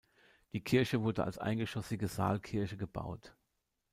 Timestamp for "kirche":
0.63-1.03